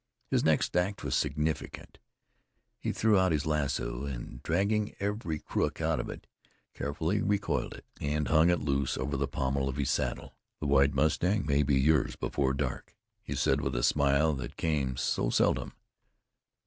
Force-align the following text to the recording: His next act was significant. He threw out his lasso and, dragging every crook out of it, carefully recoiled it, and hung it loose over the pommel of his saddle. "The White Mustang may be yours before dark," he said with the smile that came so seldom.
His 0.31 0.43
next 0.43 0.75
act 0.75 1.03
was 1.03 1.13
significant. 1.13 1.99
He 2.79 2.91
threw 2.91 3.19
out 3.19 3.31
his 3.31 3.45
lasso 3.45 4.03
and, 4.03 4.41
dragging 4.41 4.95
every 4.99 5.37
crook 5.37 5.79
out 5.79 5.99
of 5.99 6.09
it, 6.09 6.25
carefully 6.73 7.21
recoiled 7.21 7.75
it, 7.75 7.85
and 8.01 8.27
hung 8.27 8.49
it 8.49 8.61
loose 8.61 8.97
over 8.97 9.15
the 9.15 9.27
pommel 9.27 9.69
of 9.69 9.75
his 9.75 9.91
saddle. 9.91 10.33
"The 10.59 10.65
White 10.65 10.95
Mustang 10.95 11.45
may 11.45 11.61
be 11.61 11.79
yours 11.79 12.15
before 12.15 12.55
dark," 12.55 12.95
he 13.21 13.35
said 13.35 13.61
with 13.61 13.73
the 13.73 13.83
smile 13.83 14.33
that 14.33 14.57
came 14.57 14.97
so 14.97 15.29
seldom. 15.29 15.71